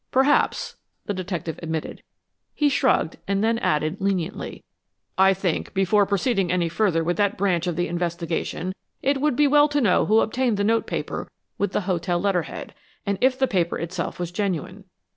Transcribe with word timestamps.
"Perhaps," 0.09 0.77
the 1.05 1.13
detective 1.13 1.59
admitted. 1.61 2.01
He 2.55 2.69
shrugged, 2.69 3.17
then 3.27 3.59
added 3.59 3.97
leniently, 4.01 4.63
"I 5.15 5.35
think, 5.35 5.75
before 5.75 6.07
proceeding 6.07 6.51
any 6.51 6.69
further 6.69 7.03
with 7.03 7.17
that 7.17 7.37
branch 7.37 7.67
of 7.67 7.75
the 7.75 7.87
investigation, 7.87 8.73
it 9.03 9.21
would 9.21 9.35
be 9.35 9.45
well 9.45 9.67
to 9.67 9.79
know 9.79 10.07
who 10.07 10.21
obtained 10.21 10.57
the 10.57 10.63
notepaper 10.63 11.29
with 11.59 11.71
the 11.71 11.81
hotel 11.81 12.19
letterhead, 12.19 12.73
and 13.05 13.19
if 13.21 13.37
the 13.37 13.45
paper 13.45 13.77
itself 13.77 14.17
was 14.17 14.31
genuine. 14.31 14.85